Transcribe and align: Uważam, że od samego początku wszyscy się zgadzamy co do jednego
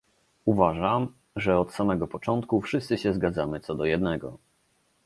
Uważam, 0.45 1.13
że 1.35 1.57
od 1.59 1.73
samego 1.73 2.07
początku 2.07 2.61
wszyscy 2.61 2.97
się 2.97 3.13
zgadzamy 3.13 3.59
co 3.59 3.75
do 3.75 3.85
jednego 3.85 4.37